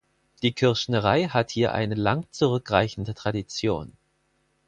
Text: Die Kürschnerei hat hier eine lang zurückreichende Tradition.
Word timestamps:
Die 0.41 0.53
Kürschnerei 0.55 1.25
hat 1.25 1.51
hier 1.51 1.73
eine 1.75 1.93
lang 1.93 2.25
zurückreichende 2.31 3.13
Tradition. 3.13 3.93